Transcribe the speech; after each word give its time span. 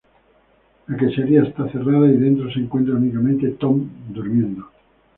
La 0.87 0.97
quesería 0.97 1.43
está 1.43 1.71
cerrada 1.71 2.07
y 2.07 2.17
dentro 2.17 2.51
se 2.51 2.57
encuentra 2.57 2.95
únicamente 2.95 3.49
Tom 3.51 3.87
durmiendo. 4.09 4.67